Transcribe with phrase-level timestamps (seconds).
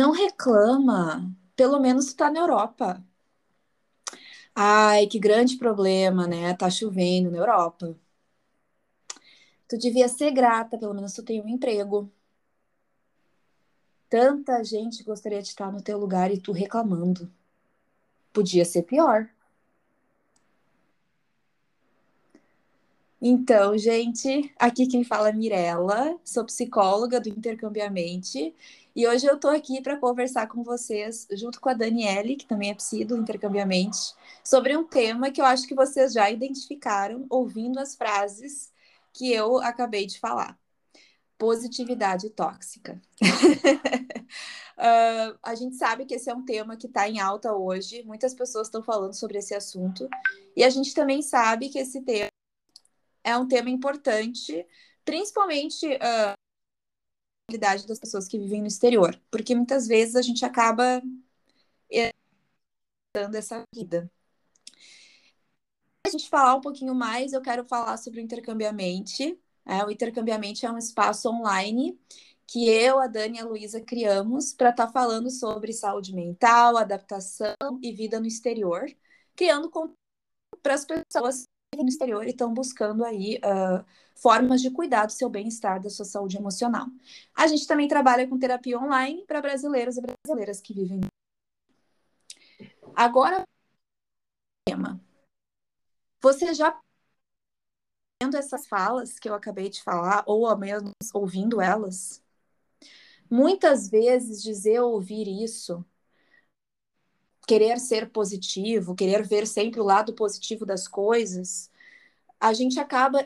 [0.00, 1.30] Não reclama.
[1.54, 3.04] Pelo menos tu tá na Europa.
[4.54, 6.54] Ai, que grande problema, né?
[6.54, 7.94] Tá chovendo na Europa.
[9.68, 12.10] Tu devia ser grata, pelo menos tu tem um emprego.
[14.08, 17.30] Tanta gente gostaria de estar no teu lugar e tu reclamando.
[18.32, 19.28] Podia ser pior.
[23.22, 28.54] Então, gente, aqui quem fala é Mirella, sou psicóloga do Intercambiamente,
[28.96, 32.70] e hoje eu estou aqui para conversar com vocês, junto com a Daniele, que também
[32.70, 37.78] é psi do Intercambiamente, sobre um tema que eu acho que vocês já identificaram ouvindo
[37.78, 38.72] as frases
[39.12, 40.58] que eu acabei de falar.
[41.36, 43.00] Positividade tóxica.
[44.78, 48.32] uh, a gente sabe que esse é um tema que está em alta hoje, muitas
[48.32, 50.08] pessoas estão falando sobre esse assunto,
[50.56, 52.30] e a gente também sabe que esse tema
[53.24, 54.66] é um tema importante,
[55.04, 56.34] principalmente uh,
[57.52, 61.02] a das pessoas que vivem no exterior, porque muitas vezes a gente acaba
[63.14, 64.10] dando essa vida.
[66.06, 69.38] a gente falar um pouquinho mais, eu quero falar sobre o Intercambiamente.
[69.66, 71.98] É, o Intercambiamente é um espaço online
[72.46, 76.76] que eu, a Dani e a Luísa criamos para estar tá falando sobre saúde mental,
[76.76, 78.86] adaptação e vida no exterior,
[79.36, 79.70] criando
[80.62, 81.44] para as pessoas
[81.76, 83.84] no exterior e estão buscando aí uh,
[84.14, 86.86] formas de cuidar do seu bem-estar, da sua saúde emocional.
[87.34, 91.00] A gente também trabalha com terapia online para brasileiros e brasileiras que vivem.
[92.94, 93.44] Agora,
[94.68, 95.00] tema.
[96.20, 96.78] Você já
[98.22, 102.22] vendo essas falas que eu acabei de falar, ou ao menos ouvindo elas?
[103.30, 105.84] Muitas vezes dizer ou ouvir isso
[107.46, 111.70] querer ser positivo, querer ver sempre o lado positivo das coisas,
[112.38, 113.24] a gente acaba,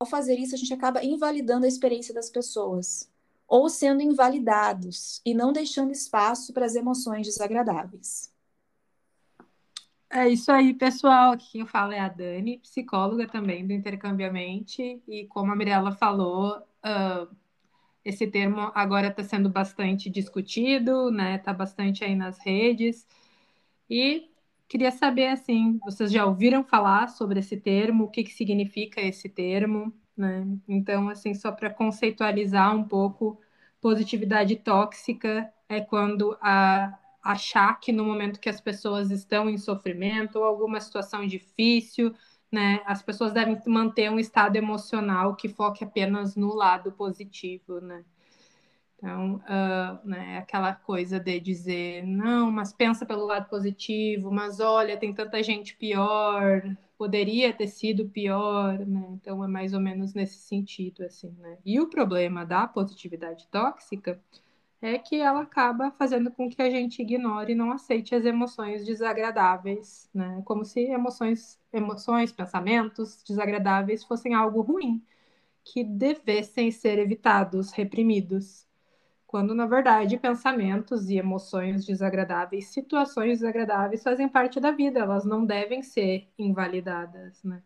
[0.00, 3.10] ao fazer isso, a gente acaba invalidando a experiência das pessoas,
[3.46, 8.32] ou sendo invalidados e não deixando espaço para as emoções desagradáveis.
[10.14, 11.32] É isso aí, pessoal.
[11.32, 15.02] Aqui quem fala é a Dani, psicóloga também do Intercambiamente.
[15.08, 17.34] E como a Mirella falou, uh,
[18.04, 21.36] esse termo agora está sendo bastante discutido, né?
[21.36, 23.06] Está bastante aí nas redes.
[23.88, 24.30] E
[24.68, 28.04] queria saber, assim, vocês já ouviram falar sobre esse termo?
[28.04, 29.92] O que, que significa esse termo?
[30.16, 30.46] Né?
[30.68, 33.40] Então, assim, só para conceitualizar um pouco,
[33.80, 40.36] positividade tóxica é quando a, achar que no momento que as pessoas estão em sofrimento
[40.36, 42.14] ou alguma situação difícil,
[42.50, 48.04] né, as pessoas devem manter um estado emocional que foque apenas no lado positivo, né?
[49.02, 54.96] Então, uh, né, aquela coisa de dizer, não, mas pensa pelo lado positivo, mas olha,
[54.96, 56.62] tem tanta gente pior,
[56.96, 59.08] poderia ter sido pior, né?
[59.14, 61.58] Então, é mais ou menos nesse sentido, assim, né?
[61.64, 64.22] E o problema da positividade tóxica
[64.80, 68.86] é que ela acaba fazendo com que a gente ignore e não aceite as emoções
[68.86, 70.42] desagradáveis, né?
[70.44, 75.02] Como se emoções, emoções, pensamentos desagradáveis fossem algo ruim,
[75.64, 78.64] que devessem ser evitados, reprimidos
[79.32, 85.46] quando na verdade pensamentos e emoções desagradáveis, situações desagradáveis fazem parte da vida, elas não
[85.46, 87.62] devem ser invalidadas, né?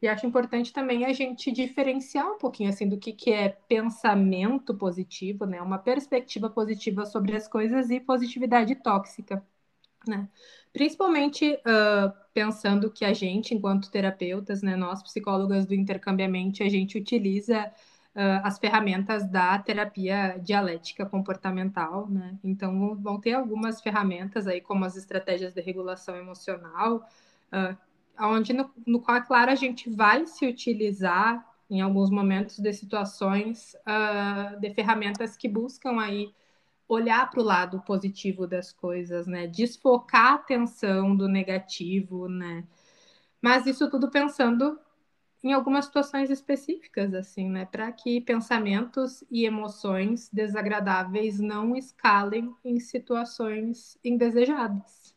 [0.00, 4.72] E acho importante também a gente diferenciar um pouquinho assim do que, que é pensamento
[4.72, 5.60] positivo, né?
[5.60, 9.44] Uma perspectiva positiva sobre as coisas e positividade tóxica,
[10.06, 10.28] né?
[10.72, 16.96] Principalmente uh, pensando que a gente, enquanto terapeutas, né, nós psicólogas do intercambiamente, a gente
[16.96, 17.68] utiliza
[18.14, 22.38] uh, as ferramentas da terapia dialética comportamental, né?
[22.42, 27.06] Então, vão ter algumas ferramentas aí, como as estratégias de regulação emocional,
[27.52, 27.76] uh,
[28.20, 32.72] onde no, no qual, é claro, a gente vai se utilizar em alguns momentos de
[32.72, 36.32] situações uh, de ferramentas que buscam aí
[36.86, 39.46] olhar para o lado positivo das coisas, né?
[39.46, 42.64] Desfocar a atenção do negativo, né?
[43.40, 44.78] Mas isso tudo pensando
[45.44, 47.66] em algumas situações específicas, assim, né?
[47.66, 55.14] Para que pensamentos e emoções desagradáveis não escalem em situações indesejadas.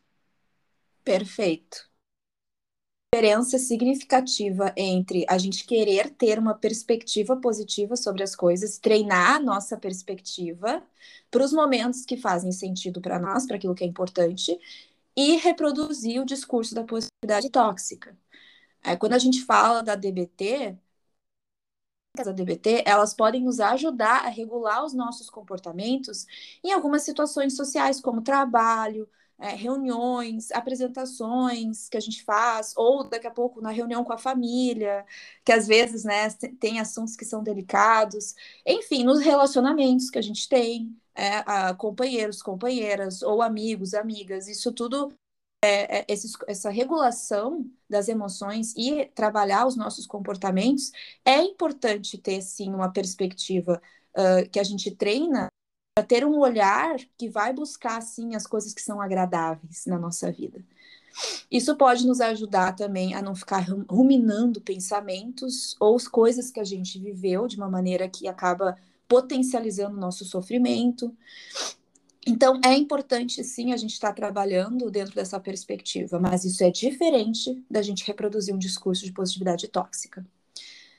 [1.02, 1.88] Perfeito.
[3.14, 9.40] Diferença significativa entre a gente querer ter uma perspectiva positiva sobre as coisas, treinar a
[9.40, 10.82] nossa perspectiva
[11.30, 14.60] para os momentos que fazem sentido para nós, para aquilo que é importante,
[15.16, 18.14] e reproduzir o discurso da positividade tóxica.
[18.82, 20.76] É, quando a gente fala da DBT,
[22.16, 26.26] da DBT, elas podem nos ajudar a regular os nossos comportamentos
[26.64, 29.08] em algumas situações sociais, como trabalho,
[29.38, 34.18] é, reuniões, apresentações que a gente faz, ou daqui a pouco na reunião com a
[34.18, 35.06] família,
[35.44, 36.28] que às vezes né,
[36.58, 38.34] tem assuntos que são delicados,
[38.66, 44.48] enfim, nos relacionamentos que a gente tem, é, a, companheiros, companheiras, ou amigos, amigas.
[44.48, 45.12] Isso tudo,
[45.64, 50.92] é, é, esses, essa regulação das emoções e trabalhar os nossos comportamentos,
[51.24, 53.82] é importante ter, sim, uma perspectiva
[54.14, 55.48] uh, que a gente treina
[55.96, 60.30] para ter um olhar que vai buscar, sim, as coisas que são agradáveis na nossa
[60.30, 60.64] vida.
[61.50, 66.64] Isso pode nos ajudar também a não ficar ruminando pensamentos ou as coisas que a
[66.64, 68.76] gente viveu de uma maneira que acaba
[69.08, 71.12] potencializando o nosso sofrimento.
[72.26, 76.70] Então, é importante, sim, a gente estar tá trabalhando dentro dessa perspectiva, mas isso é
[76.70, 80.26] diferente da gente reproduzir um discurso de positividade tóxica.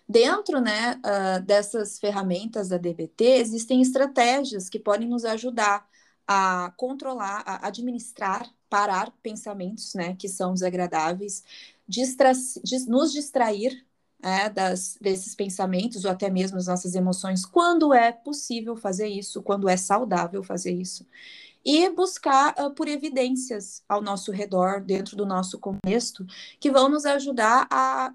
[0.07, 5.88] Dentro né, uh, dessas ferramentas da DBT, existem estratégias que podem nos ajudar
[6.27, 11.44] a controlar, a administrar parar pensamentos, né, que são desagradáveis,
[11.88, 12.31] distra
[12.88, 13.83] nos distrair
[14.21, 19.42] é, das, desses pensamentos ou até mesmo das nossas emoções, quando é possível fazer isso,
[19.42, 21.06] quando é saudável fazer isso.
[21.63, 26.25] E buscar uh, por evidências ao nosso redor, dentro do nosso contexto,
[26.60, 28.13] que vão nos ajudar a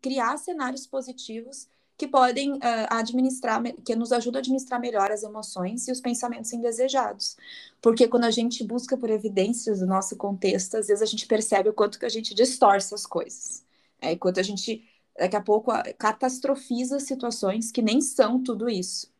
[0.00, 1.68] criar cenários positivos
[1.98, 6.52] que podem uh, administrar, que nos ajudam a administrar melhor as emoções e os pensamentos
[6.52, 7.36] indesejados.
[7.82, 11.68] Porque quando a gente busca por evidências do nosso contexto, às vezes a gente percebe
[11.68, 13.64] o quanto que a gente distorce as coisas.
[14.00, 14.88] É, enquanto a gente,
[15.18, 19.12] daqui a pouco, catastrofiza situações que nem são tudo isso.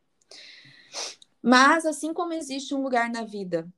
[1.43, 3.69] Mas, assim como existe um lugar na vida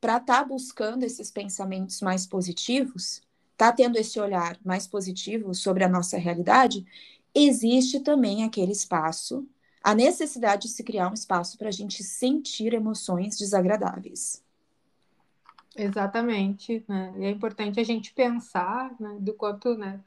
[0.00, 3.22] para estar tá buscando esses pensamentos mais positivos,
[3.56, 6.84] tá tendo esse olhar mais positivo sobre a nossa realidade,
[7.34, 9.46] existe também aquele espaço,
[9.82, 14.42] a necessidade de se criar um espaço para a gente sentir emoções desagradáveis.
[15.76, 17.12] Exatamente, né?
[17.18, 20.00] E é importante a gente pensar né, do quanto, né?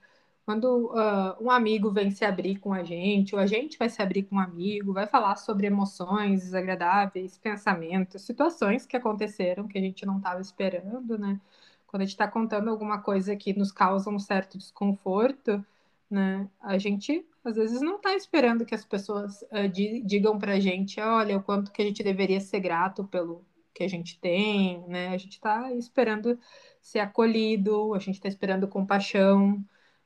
[0.48, 4.02] Quando uh, um amigo vem se abrir com a gente, ou a gente vai se
[4.02, 9.82] abrir com um amigo, vai falar sobre emoções desagradáveis, pensamentos, situações que aconteceram que a
[9.82, 11.38] gente não estava esperando, né?
[11.86, 15.62] Quando a gente está contando alguma coisa que nos causa um certo desconforto,
[16.10, 16.50] né?
[16.62, 20.98] A gente às vezes não está esperando que as pessoas uh, digam para a gente,
[21.02, 25.10] olha, o quanto que a gente deveria ser grato pelo que a gente tem, né?
[25.10, 26.40] A gente está esperando
[26.82, 29.62] ser acolhido, a gente está esperando compaixão,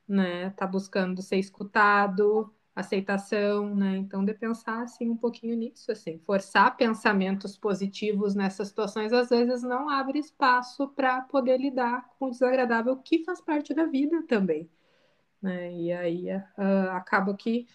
[0.08, 0.48] né?
[0.48, 3.98] Está buscando ser escutado, aceitação, né?
[3.98, 9.64] Então, de pensar assim um pouquinho nisso, assim, forçar pensamentos positivos nessas situações às vezes
[9.64, 14.70] não abre espaço para poder lidar com o desagradável que faz parte da vida também
[15.42, 15.72] né?
[15.74, 17.68] E aí uh, acaba que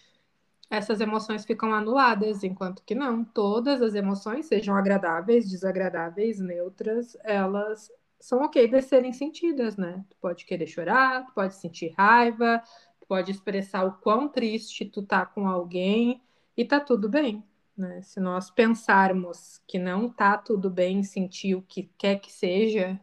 [0.69, 7.91] essas emoções ficam anuladas, enquanto que não, todas as emoções, sejam agradáveis, desagradáveis, neutras, elas
[8.19, 10.03] são ok de serem sentidas, né?
[10.09, 12.61] Tu pode querer chorar, tu pode sentir raiva,
[12.99, 16.21] tu pode expressar o quão triste tu tá com alguém
[16.55, 17.43] e tá tudo bem,
[17.77, 18.01] né?
[18.01, 22.99] Se nós pensarmos que não tá tudo bem sentir o que quer que seja,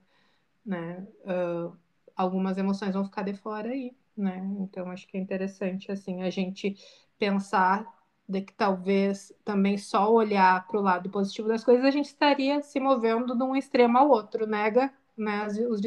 [0.64, 1.06] né?
[1.24, 1.76] Uh,
[2.16, 4.38] algumas emoções vão ficar de fora aí né?
[4.60, 6.76] Então acho que é interessante assim a gente
[7.18, 7.86] pensar
[8.28, 12.62] de que talvez também só olhar para o lado positivo das coisas a gente estaria
[12.62, 15.80] se movendo de um extremo ao outro, nega né, os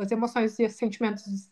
[0.00, 1.50] as emoções e os sentimentos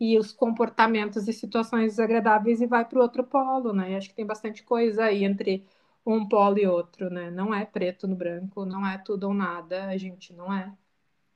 [0.00, 3.96] e os comportamentos e situações desagradáveis e vai para o outro polo, né?
[3.96, 5.66] Acho que tem bastante coisa aí entre
[6.06, 7.30] um polo e outro, né?
[7.30, 10.72] Não é preto no branco, não é tudo ou nada, a gente não é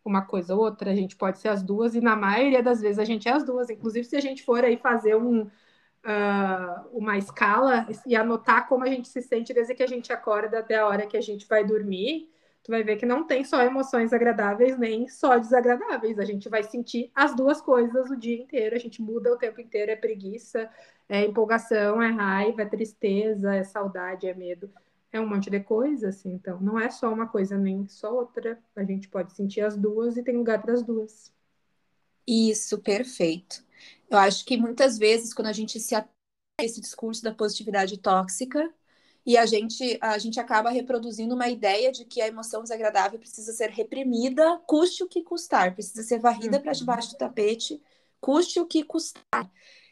[0.04, 2.98] uma coisa ou outra, a gente pode ser as duas, e na maioria das vezes
[2.98, 3.70] a gente é as duas.
[3.70, 8.88] Inclusive, se a gente for aí fazer um, uh, uma escala e anotar como a
[8.88, 11.64] gente se sente desde que a gente acorda até a hora que a gente vai
[11.64, 12.30] dormir,
[12.62, 16.18] tu vai ver que não tem só emoções agradáveis nem só desagradáveis.
[16.18, 19.60] A gente vai sentir as duas coisas o dia inteiro, a gente muda o tempo
[19.60, 20.70] inteiro, é preguiça,
[21.08, 24.70] é empolgação, é raiva, é tristeza, é saudade, é medo
[25.12, 28.58] é um monte de coisa, assim, então não é só uma coisa nem só outra,
[28.74, 31.30] a gente pode sentir as duas e tem lugar para as duas.
[32.26, 33.62] Isso, perfeito.
[34.08, 36.12] Eu acho que muitas vezes quando a gente se atenta
[36.58, 38.72] a esse discurso da positividade tóxica
[39.24, 43.52] e a gente a gente acaba reproduzindo uma ideia de que a emoção desagradável precisa
[43.52, 46.62] ser reprimida, custe o que custar, precisa ser varrida uhum.
[46.62, 47.80] para debaixo do tapete,
[48.20, 49.50] custe o que custar.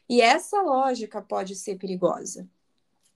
[0.08, 2.48] E essa lógica pode ser perigosa.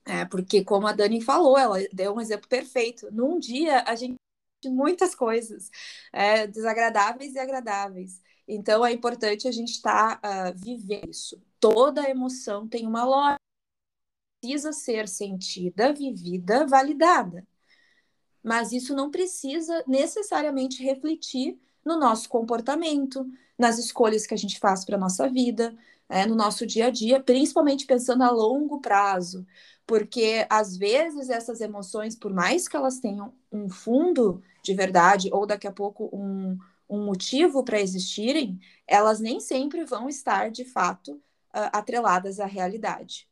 [0.07, 3.11] É, porque, como a Dani falou, ela deu um exemplo perfeito.
[3.11, 4.17] Num dia, a gente
[4.67, 5.71] muitas coisas
[6.13, 8.21] é, desagradáveis e agradáveis.
[8.47, 11.43] Então, é importante a gente estar tá, uh, vivendo isso.
[11.59, 13.44] Toda emoção tem uma lógica.
[14.45, 17.47] Precisa ser sentida, vivida, validada.
[18.43, 23.27] Mas isso não precisa necessariamente refletir no nosso comportamento,
[23.59, 25.75] nas escolhas que a gente faz para a nossa vida,
[26.11, 29.47] é, no nosso dia a dia, principalmente pensando a longo prazo.
[29.87, 35.47] Porque às vezes essas emoções, por mais que elas tenham um fundo de verdade, ou
[35.47, 41.13] daqui a pouco um, um motivo para existirem, elas nem sempre vão estar de fato
[41.13, 43.27] uh, atreladas à realidade.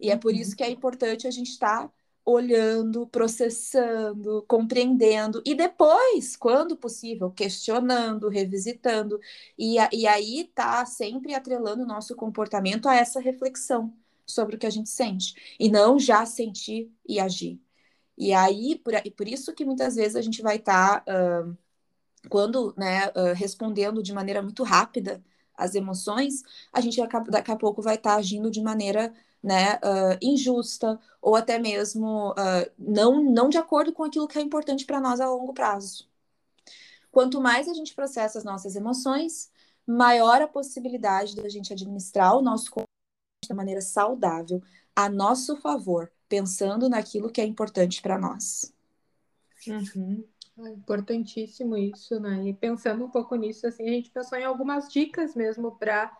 [0.00, 0.56] E é por isso uhum.
[0.56, 1.92] que é importante a gente estar tá
[2.24, 9.20] olhando, processando, compreendendo e depois, quando possível, questionando, revisitando.
[9.58, 13.92] E, e aí tá sempre atrelando o nosso comportamento a essa reflexão
[14.26, 17.60] sobre o que a gente sente e não já sentir e agir.
[18.16, 21.56] E aí, por, por isso que muitas vezes a gente vai estar, tá, uh,
[22.28, 25.24] quando, né, uh, respondendo de maneira muito rápida
[25.56, 26.42] as emoções,
[26.72, 31.34] a gente daqui a pouco vai estar tá agindo de maneira né, uh, injusta ou
[31.34, 35.28] até mesmo uh, não, não de acordo com aquilo que é importante para nós a
[35.28, 36.08] longo prazo.
[37.10, 39.50] Quanto mais a gente processa as nossas emoções,
[39.86, 42.88] maior a possibilidade da gente administrar o nosso corpo
[43.44, 44.62] de maneira saudável,
[44.94, 48.72] a nosso favor, pensando naquilo que é importante para nós.
[49.66, 50.24] Uhum.
[50.58, 52.44] É importantíssimo isso, né?
[52.46, 56.14] E pensando um pouco nisso, assim, a gente pensou em algumas dicas mesmo para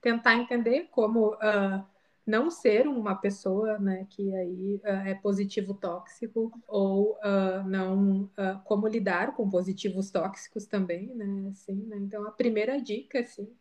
[0.00, 1.84] tentar entender como uh,
[2.30, 8.60] não ser uma pessoa, né, que aí uh, é positivo tóxico ou uh, não uh,
[8.64, 11.96] como lidar com positivos tóxicos também, né, assim, né?
[11.98, 13.52] Então a primeira dica, assim,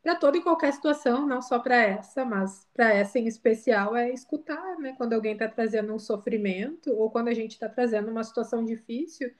[0.00, 4.10] para toda e qualquer situação, não só para essa, mas para essa em especial é
[4.10, 8.22] escutar, né, quando alguém está trazendo um sofrimento ou quando a gente está trazendo uma
[8.22, 9.32] situação difícil,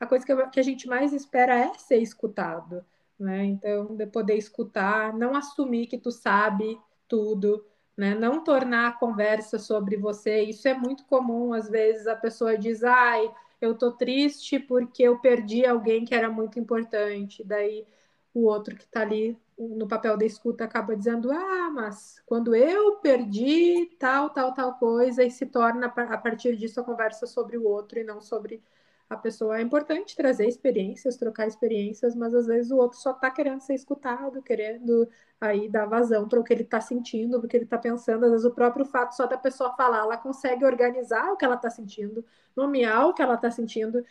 [0.00, 2.84] a coisa que, a gente mais espera é ser escutado,
[3.18, 3.44] né?
[3.46, 6.78] Então, de poder escutar, não assumir que tu sabe
[7.08, 7.64] tudo
[7.96, 8.14] né?
[8.14, 10.42] Não tornar a conversa sobre você.
[10.42, 15.18] Isso é muito comum, às vezes a pessoa diz: "Ai, eu tô triste porque eu
[15.20, 17.42] perdi alguém que era muito importante".
[17.44, 17.86] Daí
[18.34, 22.96] o outro que está ali no papel da escuta acaba dizendo: "Ah, mas quando eu
[22.96, 27.64] perdi tal, tal, tal coisa", e se torna a partir disso a conversa sobre o
[27.66, 28.62] outro e não sobre
[29.08, 29.58] a pessoa.
[29.58, 33.74] É importante trazer experiências, trocar experiências, mas às vezes o outro só está querendo ser
[33.74, 35.08] escutado, querendo
[35.40, 38.24] aí dar vazão para o que ele está sentindo, para o que ele está pensando.
[38.24, 41.54] Às vezes o próprio fato só da pessoa falar, ela consegue organizar o que ela
[41.56, 42.24] está sentindo,
[42.56, 44.04] nomear o que ela está sentindo.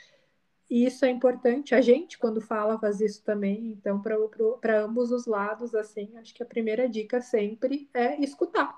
[0.69, 1.75] E isso é importante.
[1.75, 3.67] A gente, quando fala, faz isso também.
[3.67, 8.75] Então, para ambos os lados, assim, acho que a primeira dica sempre é escutar.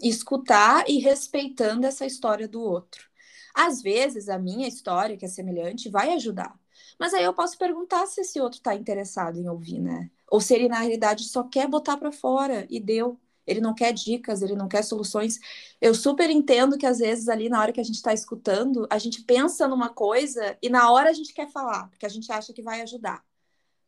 [0.00, 3.10] Escutar e respeitando essa história do outro.
[3.56, 6.54] Às vezes, a minha história, que é semelhante, vai ajudar.
[6.98, 10.10] Mas aí eu posso perguntar se esse outro está interessado em ouvir, né?
[10.30, 13.18] Ou se ele, na realidade, só quer botar para fora e deu.
[13.46, 15.38] Ele não quer dicas, ele não quer soluções.
[15.80, 18.98] Eu super entendo que, às vezes, ali na hora que a gente está escutando, a
[18.98, 22.52] gente pensa numa coisa e na hora a gente quer falar, porque a gente acha
[22.52, 23.24] que vai ajudar.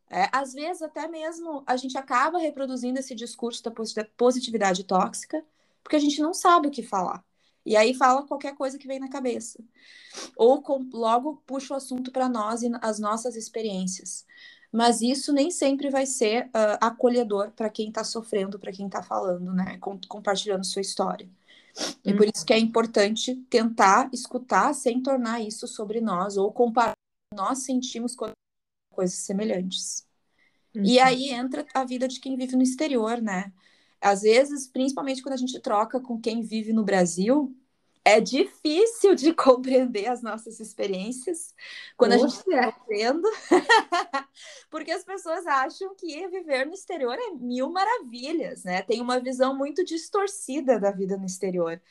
[0.09, 3.71] É, às vezes, até mesmo, a gente acaba reproduzindo esse discurso da
[4.17, 5.45] positividade tóxica,
[5.83, 7.23] porque a gente não sabe o que falar.
[7.69, 9.63] E aí fala qualquer coisa que vem na cabeça.
[10.35, 14.25] Ou com, logo puxa o assunto para nós e as nossas experiências.
[14.71, 19.03] Mas isso nem sempre vai ser uh, acolhedor para quem está sofrendo, para quem está
[19.03, 19.77] falando, né?
[19.77, 21.29] Com, compartilhando sua história.
[22.03, 26.93] E por isso que é importante tentar escutar sem tornar isso sobre nós ou comparar
[27.31, 28.31] nós sentimos com
[28.91, 30.07] coisas semelhantes.
[30.75, 30.83] Uhum.
[30.83, 33.53] E aí entra a vida de quem vive no exterior, né?
[34.01, 37.55] Às vezes, principalmente quando a gente troca com quem vive no Brasil,
[38.09, 41.53] é difícil de compreender as nossas experiências
[41.97, 42.25] quando Nossa.
[42.25, 43.27] a gente está vivendo,
[44.69, 48.81] porque as pessoas acham que viver no exterior é mil maravilhas, né?
[48.81, 51.81] Tem uma visão muito distorcida da vida no exterior.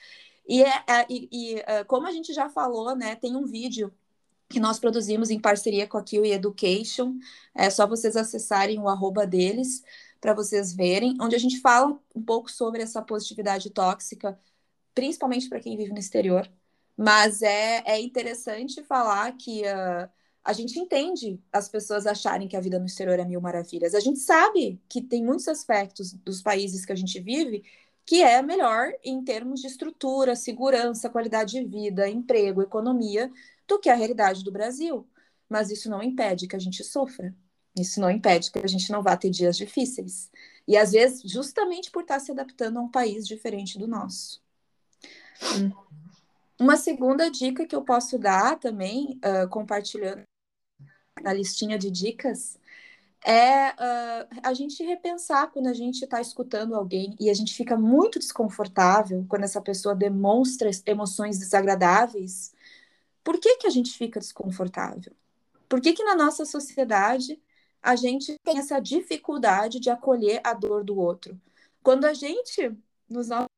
[0.49, 3.15] E, é, é e, e é, como a gente já falou, né?
[3.15, 3.93] Tem um vídeo
[4.49, 7.19] que nós produzimos em parceria com a Kiwi Education,
[7.55, 9.83] é só vocês acessarem o arroba deles,
[10.21, 14.39] para vocês verem, onde a gente fala um pouco sobre essa positividade tóxica,
[14.99, 16.51] principalmente para quem vive no exterior.
[16.97, 20.11] Mas é, é interessante falar que uh,
[20.43, 23.95] a gente entende as pessoas acharem que a vida no exterior é mil maravilhas.
[23.95, 27.63] A gente sabe que tem muitos aspectos dos países que a gente vive
[28.05, 33.31] que é melhor em termos de estrutura, segurança, qualidade de vida, emprego, economia,
[33.69, 35.07] do que a realidade do Brasil.
[35.49, 37.33] Mas isso não impede que a gente sofra.
[37.79, 40.29] Isso não impede que a gente não vá ter dias difíceis.
[40.67, 44.48] E às vezes, justamente por estar se adaptando a um país diferente do nosso.
[45.43, 45.73] Hum.
[46.59, 50.23] Uma segunda dica que eu posso dar também, uh, compartilhando
[51.23, 52.59] na listinha de dicas,
[53.25, 57.77] é uh, a gente repensar quando a gente está escutando alguém e a gente fica
[57.77, 62.53] muito desconfortável quando essa pessoa demonstra emoções desagradáveis.
[63.23, 65.13] Por que, que a gente fica desconfortável?
[65.69, 67.41] Por que, que na nossa sociedade
[67.83, 71.41] a gente tem essa dificuldade de acolher a dor do outro?
[71.83, 72.73] Quando a gente,
[73.09, 73.58] nos nossos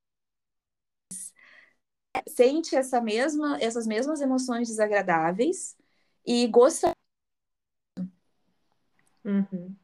[2.28, 5.76] sente essa mesma, essas mesmas emoções desagradáveis
[6.26, 6.92] e gosta.
[9.24, 9.74] Uhum.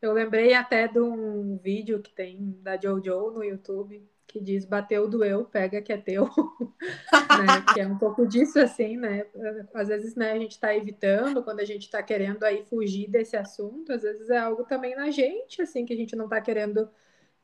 [0.00, 5.08] Eu lembrei até de um vídeo que tem da Jojo no YouTube que diz bateu,
[5.08, 6.24] doeu, pega que é teu,
[7.10, 7.74] né?
[7.74, 9.26] Que é um pouco disso assim, né?
[9.74, 13.36] Às vezes, né, a gente está evitando quando a gente está querendo aí fugir desse
[13.36, 16.88] assunto, às vezes é algo também na gente, assim, que a gente não está querendo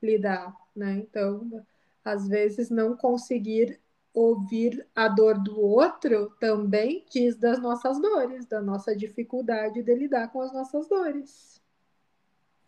[0.00, 0.92] lidar, né?
[0.92, 1.64] Então,
[2.04, 3.80] às vezes não conseguir
[4.16, 10.32] ouvir a dor do outro também diz das nossas dores, da nossa dificuldade de lidar
[10.32, 11.60] com as nossas dores.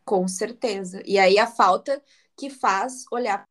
[0.04, 1.02] Com certeza.
[1.06, 2.02] E aí a falta
[2.36, 3.44] que faz olhar.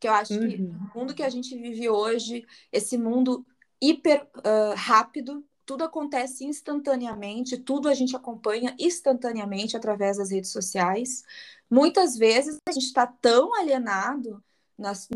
[0.00, 0.48] Que eu acho uhum.
[0.48, 3.46] que o mundo que a gente vive hoje, esse mundo
[3.80, 11.22] hiper uh, rápido, tudo acontece instantaneamente, tudo a gente acompanha instantaneamente através das redes sociais.
[11.70, 14.42] Muitas vezes a gente está tão alienado
[14.76, 15.08] nas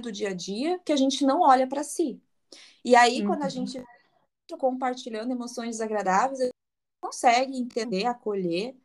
[0.00, 2.20] do dia a dia que a gente não olha para si.
[2.84, 3.28] E aí, uhum.
[3.28, 3.50] quando a uhum.
[3.50, 3.84] gente
[4.58, 6.54] compartilhando emoções desagradáveis, a gente
[7.00, 8.76] consegue entender, acolher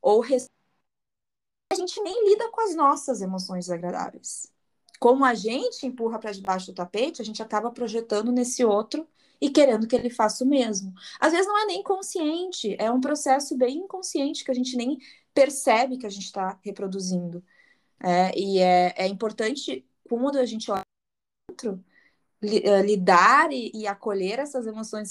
[0.00, 4.52] ou a gente nem lida com as nossas emoções desagradáveis.
[4.98, 9.08] Como a gente empurra para debaixo do tapete, a gente acaba projetando nesse outro
[9.40, 10.92] e querendo que ele faça o mesmo.
[11.18, 14.98] Às vezes não é nem consciente, é um processo bem inconsciente que a gente nem
[15.34, 17.42] percebe que a gente está reproduzindo.
[18.00, 19.84] É, e é, é importante
[20.18, 20.82] quando a gente olha
[21.50, 21.84] outro,
[22.42, 25.10] eh, lidar e, e, acolher essas emoções.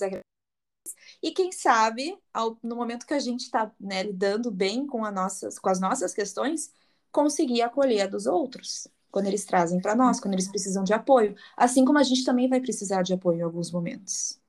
[1.22, 5.58] E quem sabe, ao, no momento que a gente está né, lidando bem com, nossas,
[5.58, 6.72] com as nossas questões,
[7.12, 11.36] conseguir acolher a dos outros, quando eles trazem para nós, quando eles precisam de apoio.
[11.56, 14.40] Assim como a gente também vai precisar de apoio em alguns momentos.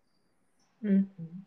[0.83, 1.43] Uhum.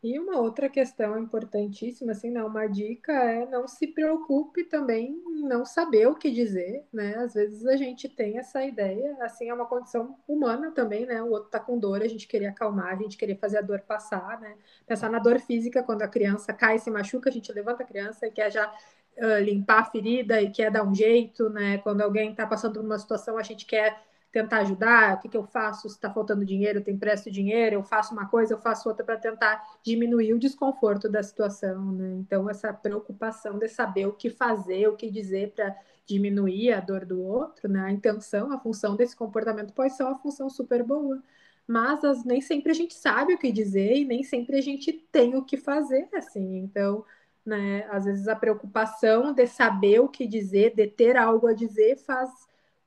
[0.00, 5.42] E uma outra questão importantíssima, assim, não, uma dica é não se preocupe também em
[5.42, 7.16] não saber o que dizer, né?
[7.16, 11.20] Às vezes a gente tem essa ideia, assim, é uma condição humana também, né?
[11.20, 13.80] O outro tá com dor, a gente queria acalmar, a gente queria fazer a dor
[13.80, 14.56] passar, né?
[14.86, 18.24] Pensar na dor física, quando a criança cai se machuca, a gente levanta a criança
[18.24, 18.72] e quer já
[19.16, 21.78] uh, limpar a ferida e quer dar um jeito, né?
[21.78, 25.36] Quando alguém tá passando por uma situação, a gente quer tentar ajudar, o que, que
[25.36, 25.88] eu faço?
[25.88, 29.04] Se está faltando dinheiro, eu te empresto dinheiro, eu faço uma coisa, eu faço outra
[29.04, 32.16] para tentar diminuir o desconforto da situação, né?
[32.20, 35.74] Então, essa preocupação de saber o que fazer, o que dizer para
[36.06, 37.80] diminuir a dor do outro, né?
[37.80, 41.22] A intenção, a função desse comportamento pode ser uma função super boa,
[41.66, 44.92] mas as, nem sempre a gente sabe o que dizer e nem sempre a gente
[45.12, 46.56] tem o que fazer, assim.
[46.58, 47.04] Então,
[47.44, 51.96] né, às vezes a preocupação de saber o que dizer, de ter algo a dizer,
[51.96, 52.30] faz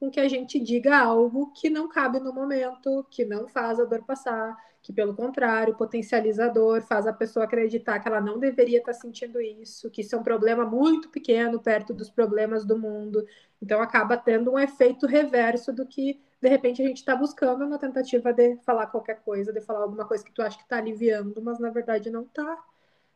[0.02, 3.86] com que a gente diga algo que não cabe no momento, que não faz a
[3.86, 8.40] dor passar, que pelo contrário potencializa a dor, faz a pessoa acreditar que ela não
[8.40, 12.80] deveria estar sentindo isso, que isso é um problema muito pequeno perto dos problemas do
[12.80, 13.24] mundo.
[13.62, 17.78] Então acaba tendo um efeito reverso do que de repente a gente está buscando na
[17.78, 21.40] tentativa de falar qualquer coisa, de falar alguma coisa que tu acha que está aliviando,
[21.44, 22.58] mas na verdade não está.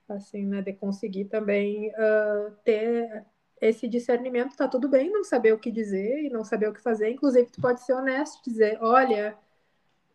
[0.08, 3.26] Assim, né, de conseguir também uh, ter
[3.62, 6.82] esse discernimento tá tudo bem não saber o que dizer e não saber o que
[6.82, 7.10] fazer.
[7.10, 9.38] Inclusive, tu pode ser honesto, dizer, olha,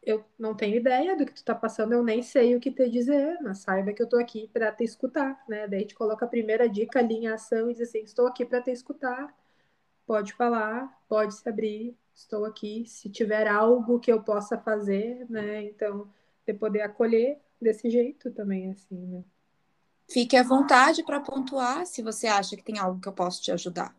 [0.03, 2.89] eu não tenho ideia do que tu tá passando, eu nem sei o que te
[2.89, 5.69] dizer, mas saiba que eu tô aqui para te escutar, né?
[5.69, 8.45] Daí a gente coloca a primeira dica ali em ação e diz assim, estou aqui
[8.45, 9.35] para te escutar,
[10.07, 15.65] pode falar, pode se abrir, estou aqui, se tiver algo que eu possa fazer, né?
[15.65, 16.09] Então,
[16.47, 19.25] de poder acolher desse jeito também, assim, né?
[20.11, 23.53] Fique à vontade para pontuar se você acha que tem algo que eu posso te
[23.53, 23.95] ajudar.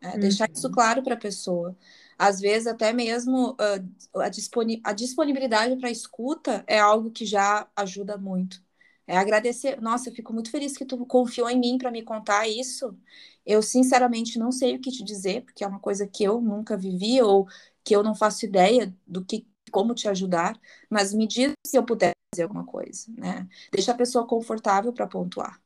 [0.00, 0.20] É, uhum.
[0.20, 1.76] Deixar isso claro para a pessoa.
[2.18, 7.68] Às vezes, até mesmo uh, a, disponi a disponibilidade para escuta é algo que já
[7.76, 8.62] ajuda muito.
[9.06, 9.80] É agradecer.
[9.80, 12.96] Nossa, eu fico muito feliz que tu confiou em mim para me contar isso.
[13.44, 16.76] Eu, sinceramente, não sei o que te dizer, porque é uma coisa que eu nunca
[16.76, 17.46] vivi ou
[17.82, 21.84] que eu não faço ideia do que como te ajudar, mas me diz se eu
[21.84, 23.48] puder fazer alguma coisa, né?
[23.72, 25.60] Deixa a pessoa confortável para pontuar.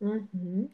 [0.00, 0.68] Uhum.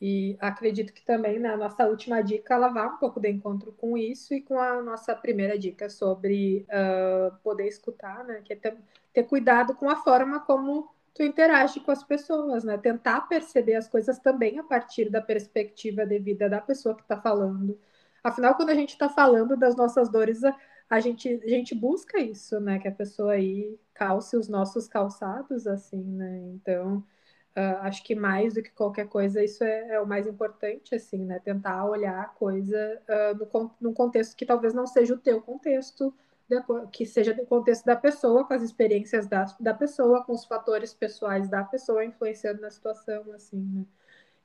[0.00, 3.98] E acredito que também na nossa última dica ela vai um pouco de encontro com
[3.98, 8.40] isso e com a nossa primeira dica sobre uh, poder escutar, né?
[8.44, 8.76] Que é ter,
[9.12, 12.78] ter cuidado com a forma como tu interage com as pessoas, né?
[12.78, 17.20] Tentar perceber as coisas também a partir da perspectiva de vida da pessoa que está
[17.20, 17.76] falando.
[18.22, 20.42] Afinal, quando a gente está falando das nossas dores,
[20.88, 22.78] a gente, a gente busca isso, né?
[22.78, 26.38] Que a pessoa aí calce os nossos calçados, assim, né?
[26.54, 26.98] Então,
[27.56, 31.24] uh, acho que mais do que qualquer coisa, isso é, é, o mais importante, assim,
[31.24, 31.38] né?
[31.40, 36.14] Tentar olhar a coisa uh, no, num contexto que talvez não seja o teu contexto,
[36.90, 40.94] que seja do contexto da pessoa, com as experiências da, da pessoa, com os fatores
[40.94, 43.84] pessoais da pessoa influenciando na situação, assim, né?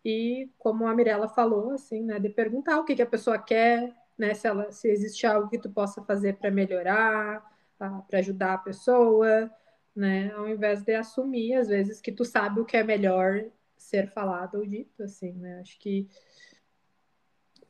[0.05, 3.95] E como a Mirella falou, assim, né, de perguntar o que, que a pessoa quer,
[4.17, 7.43] né, se, ela, se existe algo que tu possa fazer para melhorar,
[7.77, 9.51] para ajudar a pessoa,
[9.95, 13.43] né, ao invés de assumir, às vezes, que tu sabe o que é melhor
[13.77, 16.07] ser falado ou dito, assim, né, acho que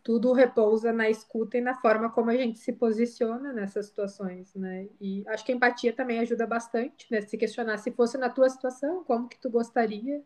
[0.04, 4.90] tudo repousa na escuta e na forma como a gente se posiciona nessas situações, né?
[5.00, 7.22] E acho que a empatia também ajuda bastante, né?
[7.22, 10.22] Se questionar se fosse na tua situação, como que tu gostaria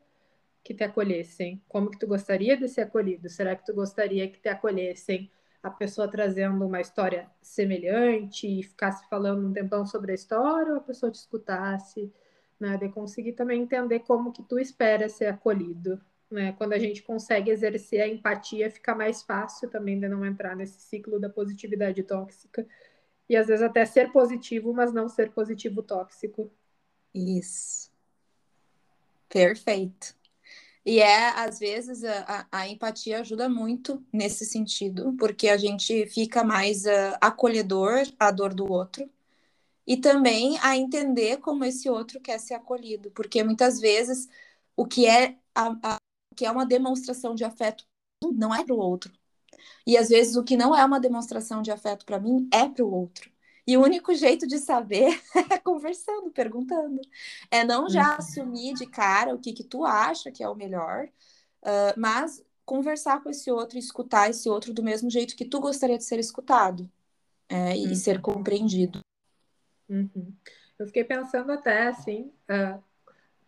[0.63, 1.61] que te acolhessem?
[1.69, 3.29] Como que tu gostaria de ser acolhido?
[3.29, 9.07] Será que tu gostaria que te acolhessem a pessoa trazendo uma história semelhante e ficasse
[9.09, 12.11] falando um tempão sobre a história ou a pessoa te escutasse,
[12.59, 12.77] né?
[12.77, 16.53] De conseguir também entender como que tu espera ser acolhido, né?
[16.53, 20.79] Quando a gente consegue exercer a empatia, fica mais fácil também de não entrar nesse
[20.81, 22.65] ciclo da positividade tóxica.
[23.29, 26.49] E às vezes até ser positivo, mas não ser positivo tóxico.
[27.13, 27.91] Isso.
[29.27, 30.15] Perfeito.
[30.87, 36.45] E é, às vezes, a, a, empatia ajuda muito nesse sentido, porque a gente fica
[36.45, 39.09] mais uh, acolhedor à dor do outro
[39.87, 44.29] e também a entender como esse outro quer ser acolhido, porque muitas vezes
[44.77, 45.97] o que é a, a
[46.35, 47.85] que é uma demonstração de afeto
[48.33, 49.11] não é para o outro.
[49.87, 52.85] E às vezes o que não é uma demonstração de afeto para mim é para
[52.85, 53.31] o outro.
[53.67, 57.01] E o único jeito de saber é conversando, perguntando.
[57.51, 58.17] É não já uhum.
[58.17, 61.09] assumir de cara o que, que tu acha que é o melhor,
[61.63, 65.59] uh, mas conversar com esse outro e escutar esse outro do mesmo jeito que tu
[65.59, 66.89] gostaria de ser escutado
[67.49, 67.95] é, e uhum.
[67.95, 68.99] ser compreendido.
[69.89, 70.33] Uhum.
[70.79, 72.81] Eu fiquei pensando até assim, uh,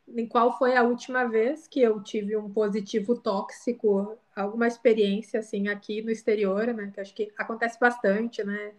[0.07, 5.67] em qual foi a última vez que eu tive um positivo tóxico, alguma experiência assim
[5.67, 6.91] aqui no exterior, né?
[6.93, 8.73] Que acho que acontece bastante, né?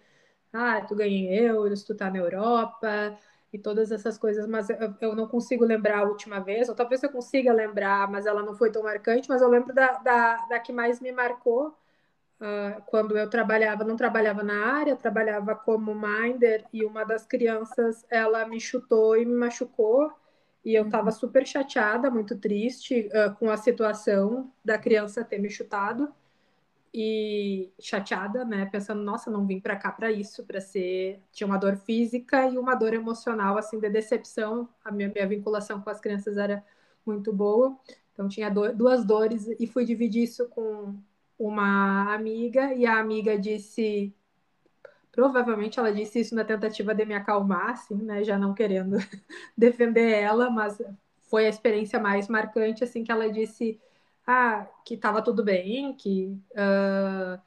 [0.52, 3.16] Ah, tu ganha em euros, tu tá na Europa
[3.52, 7.02] e todas essas coisas, mas eu, eu não consigo lembrar a última vez, ou talvez
[7.02, 10.60] eu consiga lembrar, mas ela não foi tão marcante, mas eu lembro da, da, da
[10.60, 16.64] que mais me marcou uh, quando eu trabalhava, não trabalhava na área, trabalhava como minder
[16.72, 20.12] e uma das crianças, ela me chutou e me machucou,
[20.64, 21.12] e eu estava uhum.
[21.12, 26.12] super chateada, muito triste uh, com a situação da criança ter me chutado
[26.92, 28.66] e chateada, né?
[28.66, 31.20] Pensando, nossa, não vim para cá para isso, para ser.
[31.32, 34.68] Tinha uma dor física e uma dor emocional, assim, de decepção.
[34.84, 36.64] A minha, minha vinculação com as crianças era
[37.06, 37.76] muito boa,
[38.12, 40.94] então tinha do, duas dores e fui dividir isso com
[41.38, 44.14] uma amiga e a amiga disse
[45.12, 48.22] Provavelmente ela disse isso na tentativa de me acalmar, assim, né?
[48.22, 48.96] Já não querendo
[49.56, 50.80] defender ela, mas
[51.28, 53.80] foi a experiência mais marcante, assim, que ela disse
[54.30, 57.40] ah, que estava tudo bem, que uh,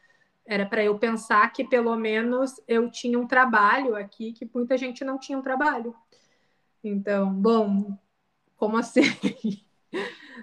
[0.46, 5.04] era para eu pensar que pelo menos eu tinha um trabalho aqui, que muita gente
[5.04, 5.96] não tinha um trabalho.
[6.84, 7.98] Então, bom,
[8.58, 9.02] como assim?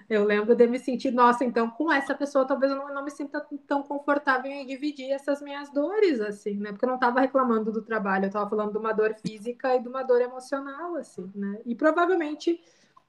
[0.09, 3.11] Eu lembro de me sentir, nossa, então com essa pessoa talvez eu não, não me
[3.11, 6.71] sinta tão confortável em dividir essas minhas dores, assim, né?
[6.71, 9.81] Porque eu não estava reclamando do trabalho, eu estava falando de uma dor física e
[9.81, 11.61] de uma dor emocional, assim, né?
[11.65, 12.61] E provavelmente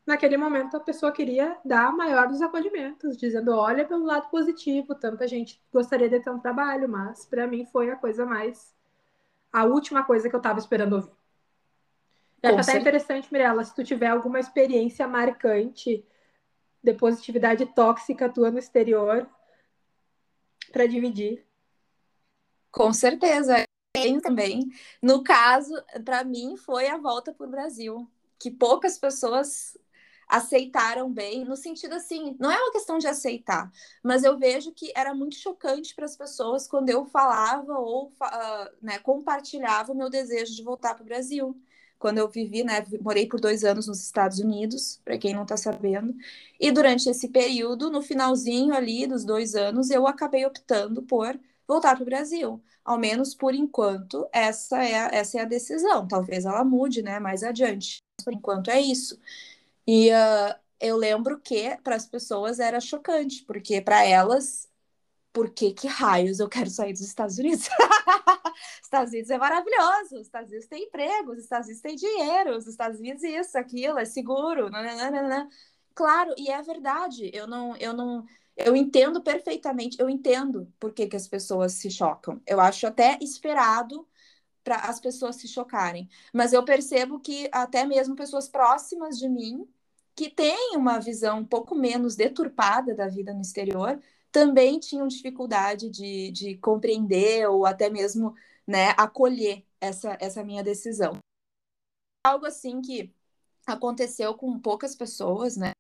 [0.07, 5.27] naquele momento a pessoa queria dar maior dos acolhimentos, dizendo, olha pelo lado positivo, tanta
[5.29, 8.75] gente gostaria de ter um trabalho, mas para mim foi a coisa mais
[9.53, 11.12] a última coisa que eu estava esperando ouvir.
[12.43, 16.05] É até interessante, Mirella, se tu tiver alguma experiência marcante
[16.83, 19.29] de positividade tóxica tua no exterior
[20.73, 21.47] para dividir.
[22.73, 23.65] Com certeza.
[23.95, 24.71] Tem também.
[25.01, 29.77] No caso, para mim, foi a volta para o Brasil, que poucas pessoas
[30.33, 33.71] aceitaram bem, no sentido assim, não é uma questão de aceitar,
[34.03, 38.71] mas eu vejo que era muito chocante para as pessoas quando eu falava ou uh,
[38.81, 41.55] né, compartilhava o meu desejo de voltar para o Brasil
[41.99, 45.57] quando eu vivi, né, morei por dois anos nos Estados Unidos, para quem não está
[45.57, 46.14] sabendo,
[46.59, 51.95] e durante esse período, no finalzinho ali dos dois anos, eu acabei optando por voltar
[51.95, 52.61] para o Brasil.
[52.85, 56.09] Ao menos por enquanto, essa é, a, essa é a decisão.
[56.09, 57.99] Talvez ela mude, né, mais adiante.
[58.25, 59.16] Por enquanto é isso.
[59.87, 64.71] E uh, eu lembro que para as pessoas era chocante, porque para elas
[65.33, 67.66] por que, que raios eu quero sair dos Estados Unidos?
[68.83, 72.66] Estados Unidos é maravilhoso, os Estados Unidos tem emprego, os Estados Unidos tem dinheiro, os
[72.66, 75.49] Estados Unidos isso, aquilo, é seguro, nananana.
[75.95, 78.25] Claro, e é verdade, eu não, eu não,
[78.57, 82.40] eu entendo perfeitamente, eu entendo por que, que as pessoas se chocam.
[82.47, 84.07] Eu acho até esperado
[84.64, 89.68] para as pessoas se chocarem, mas eu percebo que até mesmo pessoas próximas de mim,
[90.14, 95.90] que têm uma visão um pouco menos deturpada da vida no exterior, também tinham dificuldade
[95.90, 98.35] de, de compreender ou até mesmo
[98.66, 101.18] né, acolher essa, essa minha decisão.
[102.25, 103.12] Algo assim que
[103.66, 105.72] aconteceu com poucas pessoas, né?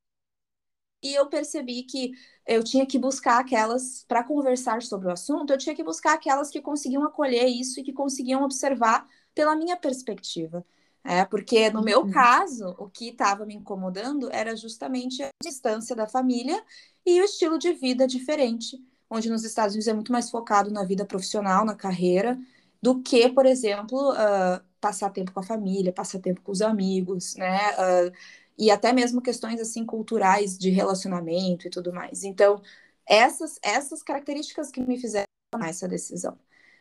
[1.02, 2.12] E eu percebi que
[2.46, 6.50] eu tinha que buscar aquelas, para conversar sobre o assunto, eu tinha que buscar aquelas
[6.50, 10.64] que conseguiam acolher isso e que conseguiam observar pela minha perspectiva.
[11.04, 12.10] É, porque no meu uhum.
[12.12, 16.62] caso, o que estava me incomodando era justamente a distância da família
[17.04, 18.78] e o estilo de vida diferente,
[19.10, 22.38] onde nos Estados Unidos é muito mais focado na vida profissional, na carreira,
[22.80, 27.34] do que, por exemplo, uh, passar tempo com a família, passar tempo com os amigos,
[27.36, 27.58] né?
[27.72, 28.12] Uh,
[28.58, 32.24] e até mesmo questões assim culturais de relacionamento e tudo mais.
[32.24, 32.60] Então,
[33.06, 36.38] essas essas características que me fizeram tomar essa decisão.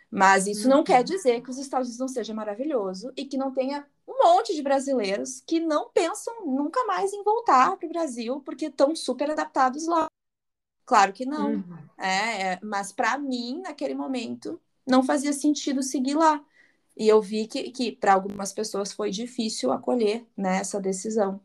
[0.10, 1.06] Mas isso não quer uhum.
[1.06, 4.62] dizer que os Estados Unidos não seja maravilhoso e que não tenha um monte de
[4.62, 9.88] brasileiros que não pensam nunca mais em voltar para o Brasil porque estão super adaptados
[9.88, 10.08] lá.
[10.86, 11.54] Claro que não.
[11.54, 11.78] Uhum.
[11.98, 16.44] É, é, mas para mim, naquele momento, não fazia sentido seguir lá.
[16.96, 21.40] E eu vi que, que para algumas pessoas foi difícil acolher né, essa decisão.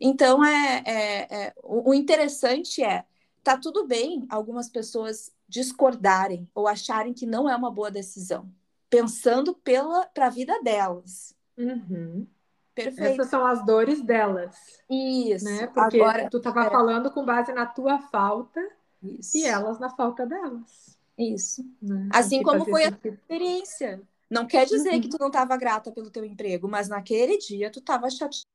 [0.00, 3.04] Então, é, é, é o, o interessante é,
[3.42, 8.48] tá tudo bem algumas pessoas discordarem ou acharem que não é uma boa decisão,
[8.90, 11.34] pensando pela para a vida delas.
[11.56, 12.26] Uhum.
[12.74, 13.20] Perfeito.
[13.20, 14.56] Essas são as dores delas.
[14.88, 15.44] Isso.
[15.44, 15.66] Né?
[15.66, 16.70] Porque Agora, tu estava é...
[16.70, 18.60] falando com base na tua falta
[19.02, 19.36] Isso.
[19.36, 20.96] e elas na falta delas.
[21.18, 21.64] Isso.
[21.82, 22.08] Né?
[22.12, 24.00] Assim como foi a tua experiência.
[24.30, 25.00] Não quer dizer uhum.
[25.00, 28.46] que tu não estava grata pelo teu emprego, mas naquele dia tu estava chateada.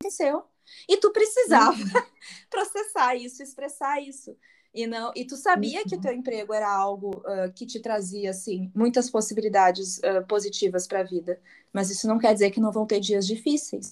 [0.00, 0.44] Aconteceu.
[0.88, 2.02] E tu precisava uhum.
[2.48, 4.36] processar isso, expressar isso.
[4.72, 5.86] E não, e tu sabia uhum.
[5.86, 10.86] que o teu emprego era algo uh, que te trazia assim muitas possibilidades uh, positivas
[10.86, 11.40] para a vida,
[11.72, 13.90] mas isso não quer dizer que não vão ter dias difíceis.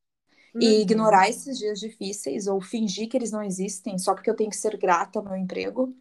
[0.55, 0.61] Uhum.
[0.61, 4.51] E ignorar esses dias difíceis ou fingir que eles não existem só porque eu tenho
[4.51, 5.97] que ser grata ao meu emprego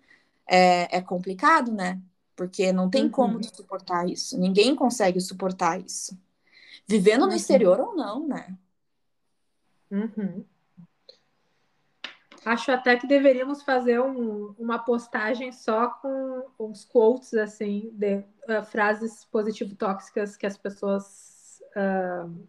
[0.47, 2.01] é, é complicado, né?
[2.35, 3.11] Porque não tem uhum.
[3.11, 4.37] como suportar isso.
[4.39, 6.17] Ninguém consegue suportar isso.
[6.87, 7.35] Vivendo no uhum.
[7.35, 8.57] exterior ou não, né?
[9.89, 10.43] Uhum.
[12.43, 18.63] Acho até que deveríamos fazer um, uma postagem só com uns quotes, assim, de uh,
[18.65, 22.47] frases positivo-tóxicas que as pessoas uh,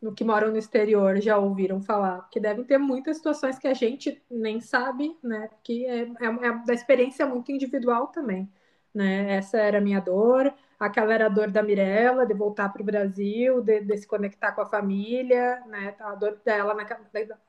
[0.00, 2.22] no que moram no exterior já ouviram falar.
[2.22, 5.48] Porque devem ter muitas situações que a gente nem sabe, né?
[5.62, 8.48] Que é, é, é da experiência muito individual também.
[8.94, 9.36] Né?
[9.36, 12.84] Essa era a minha dor, aquela era a dor da Mirella, de voltar para o
[12.84, 15.94] Brasil, de, de, se conectar com a família, né?
[16.00, 16.84] A dor dela, na,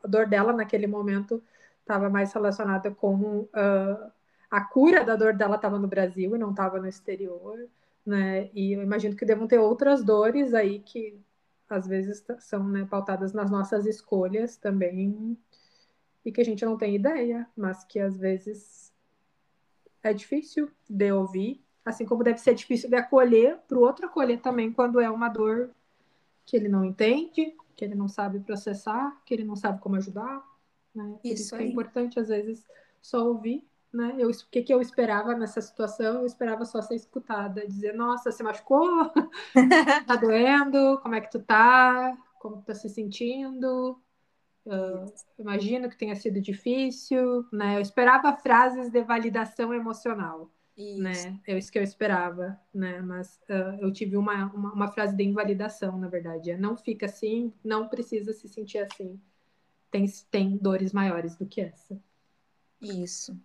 [0.04, 1.42] a dor dela naquele momento
[1.82, 4.12] estava mais relacionada com uh,
[4.50, 7.68] a cura da dor dela estava no Brasil e não estava no exterior,
[8.06, 8.50] né?
[8.54, 11.20] E eu imagino que devam ter outras dores aí que
[11.70, 15.38] às vezes são né, pautadas nas nossas escolhas também
[16.26, 18.94] e que a gente não tem ideia, mas que às vezes
[20.02, 24.40] é difícil de ouvir Assim como deve ser difícil de acolher, para o outro acolher
[24.42, 25.72] também quando é uma dor
[26.46, 30.44] que ele não entende, que ele não sabe processar, que ele não sabe como ajudar.
[30.94, 31.20] Né?
[31.24, 32.66] Isso, isso é importante, às vezes,
[33.02, 33.68] só ouvir.
[33.92, 34.16] Né?
[34.20, 36.20] Eu, o que, que eu esperava nessa situação?
[36.20, 39.12] Eu esperava só ser escutada, dizer, nossa, você machucou?
[40.06, 41.00] tá doendo?
[41.02, 42.16] Como é que tu tá?
[42.40, 44.00] Como tu tá se sentindo?
[44.66, 47.78] Uh, imagino que tenha sido difícil, né?
[47.78, 50.52] Eu esperava frases de validação emocional.
[50.80, 51.02] Isso.
[51.02, 51.40] né?
[51.46, 53.02] É isso que eu esperava, né?
[53.02, 56.52] Mas uh, eu tive uma, uma, uma, frase de invalidação, na verdade.
[56.52, 59.20] É, não fica assim, não precisa se sentir assim.
[59.92, 62.00] Tem, tem dores maiores do que essa.
[62.82, 63.38] Isso.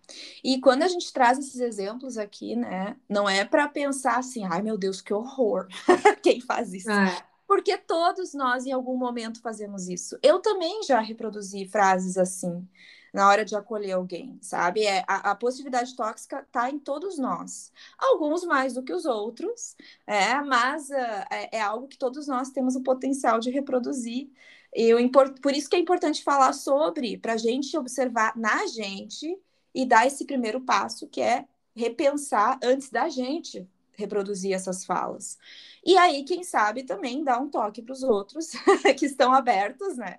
[0.43, 2.95] E quando a gente traz esses exemplos aqui, né?
[3.09, 5.67] Não é para pensar assim, ai meu Deus, que horror.
[6.23, 6.89] Quem faz isso?
[6.89, 7.25] É.
[7.47, 10.17] Porque todos nós, em algum momento, fazemos isso.
[10.23, 12.67] Eu também já reproduzi frases assim
[13.15, 14.83] na hora de acolher alguém, sabe?
[14.85, 17.71] É, a, a positividade tóxica está em todos nós.
[17.97, 22.49] Alguns mais do que os outros, é, mas uh, é, é, algo que todos nós
[22.49, 24.29] temos o potencial de reproduzir.
[24.75, 24.97] E eu,
[25.41, 29.37] por isso que é importante falar sobre, para a gente observar na gente
[29.73, 35.37] e dar esse primeiro passo, que é repensar antes da gente reproduzir essas falas.
[35.83, 38.51] E aí, quem sabe, também dar um toque para os outros
[38.97, 40.17] que estão abertos, né?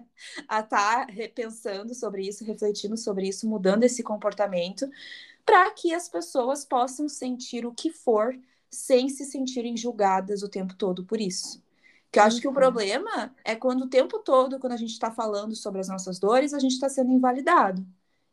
[0.48, 4.88] A estar tá repensando sobre isso, refletindo sobre isso, mudando esse comportamento,
[5.44, 8.34] para que as pessoas possam sentir o que for
[8.70, 11.62] sem se sentirem julgadas o tempo todo por isso.
[12.16, 12.56] Que eu acho que o uhum.
[12.56, 16.54] problema é quando o tempo todo, quando a gente está falando sobre as nossas dores,
[16.54, 17.86] a gente está sendo invalidado.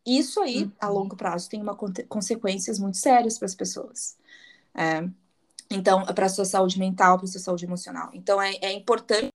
[0.05, 0.99] Isso aí, a uhum.
[0.99, 1.75] longo prazo, tem uma
[2.07, 4.17] consequências muito sérias para as pessoas.
[4.73, 5.05] É,
[5.69, 8.09] então, para a sua saúde mental, para a sua saúde emocional.
[8.13, 9.27] Então, é, é importante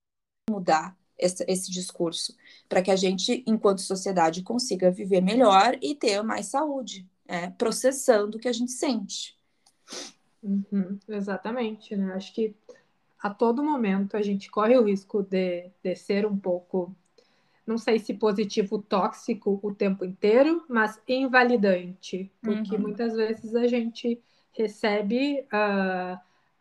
[0.49, 2.35] mudar esse, esse discurso
[2.67, 8.37] para que a gente, enquanto sociedade, consiga viver melhor e ter mais saúde, é, processando
[8.37, 9.37] o que a gente sente.
[10.41, 12.13] Uhum, exatamente, né?
[12.13, 12.55] Acho que
[13.21, 16.95] a todo momento a gente corre o risco de, de ser um pouco,
[17.67, 22.81] não sei se positivo tóxico o tempo inteiro, mas invalidante, porque uhum.
[22.81, 24.21] muitas vezes a gente
[24.53, 26.19] recebe uh,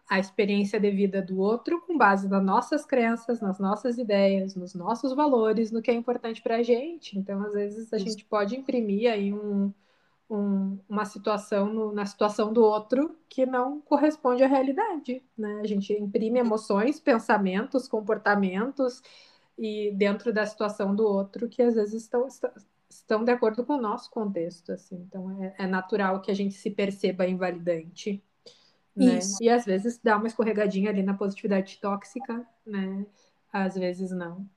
[0.08, 4.74] a experiência de vida do outro com base nas nossas crenças, nas nossas ideias, nos
[4.74, 7.18] nossos valores, no que é importante para a gente.
[7.18, 9.72] Então, às vezes, a gente pode imprimir aí um,
[10.28, 15.22] um, uma situação no, na situação do outro que não corresponde à realidade.
[15.36, 15.60] Né?
[15.62, 19.02] A gente imprime emoções, pensamentos, comportamentos
[19.56, 22.26] e dentro da situação do outro que às vezes estão,
[22.88, 24.72] estão de acordo com o nosso contexto.
[24.72, 24.96] Assim.
[24.96, 28.22] Então, é, é natural que a gente se perceba invalidante
[28.98, 29.20] né?
[29.40, 33.06] E às vezes dá uma escorregadinha ali na positividade tóxica, né?
[33.52, 34.48] Às vezes não.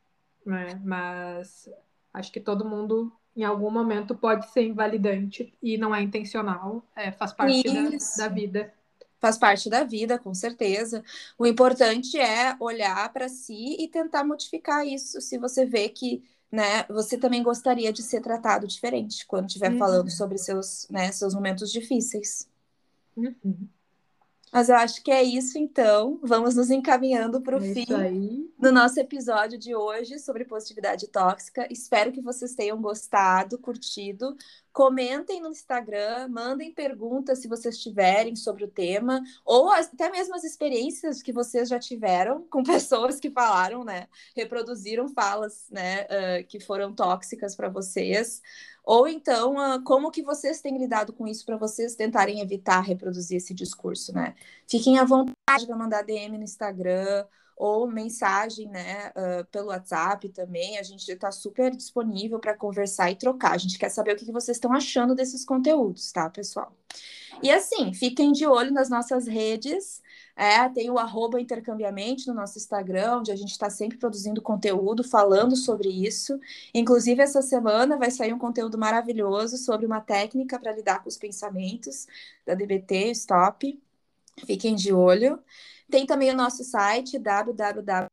[0.44, 0.82] Né?
[0.84, 1.70] Mas
[2.12, 7.12] acho que todo mundo em algum momento pode ser invalidante e não é intencional, é,
[7.12, 8.74] faz parte da, da, vida.
[9.20, 11.04] Faz parte da vida, com certeza.
[11.38, 16.84] O importante é olhar para si e tentar modificar isso se você vê que né,
[16.90, 19.78] você também gostaria de ser tratado diferente quando estiver uhum.
[19.78, 22.50] falando sobre seus, né, seus momentos difíceis.
[23.16, 23.68] Uhum.
[24.52, 26.20] Mas eu acho que é isso, então.
[26.22, 31.66] Vamos nos encaminhando para o é fim do nosso episódio de hoje sobre positividade tóxica.
[31.72, 34.36] Espero que vocês tenham gostado, curtido.
[34.74, 40.46] Comentem no Instagram, mandem perguntas se vocês tiverem sobre o tema, ou até mesmo as
[40.46, 44.08] experiências que vocês já tiveram com pessoas que falaram, né?
[44.36, 46.04] Reproduziram falas, né?
[46.04, 48.42] Uh, que foram tóxicas para vocês.
[48.84, 53.38] Ou então, uh, como que vocês têm lidado com isso para vocês tentarem evitar reproduzir
[53.38, 54.36] esse discurso, né?
[54.68, 57.26] Fiquem à vontade para mandar DM no Instagram
[57.62, 60.80] ou mensagem, né, uh, pelo WhatsApp também.
[60.80, 63.52] A gente está super disponível para conversar e trocar.
[63.52, 66.76] A gente quer saber o que, vocês estão achando desses conteúdos, tá, pessoal?
[67.44, 70.02] E assim, fiquem de olho nas nossas redes.
[70.36, 75.04] É, tem o arroba intercambiamente no nosso Instagram, onde a gente está sempre produzindo conteúdo
[75.04, 76.40] falando sobre isso.
[76.74, 81.18] Inclusive, essa semana vai sair um conteúdo maravilhoso sobre uma técnica para lidar com os
[81.18, 82.08] pensamentos
[82.44, 83.80] da DBT Stop.
[84.48, 85.40] Fiquem de olho.
[85.92, 88.08] Tem também o nosso site www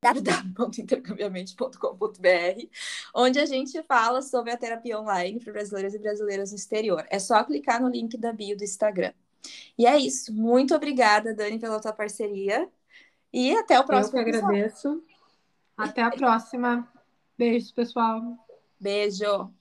[0.00, 2.68] www.intercambiamente.com.br,
[3.14, 7.04] onde a gente fala sobre a terapia online para brasileiros e brasileiras no exterior.
[7.10, 9.12] É só clicar no link da bio do Instagram.
[9.76, 10.32] E é isso.
[10.32, 12.68] Muito obrigada, Dani, pela tua parceria.
[13.32, 15.02] E até o próximo Eu que agradeço.
[15.76, 16.88] Até a próxima.
[17.36, 18.22] Beijos, pessoal.
[18.80, 19.52] Beijo.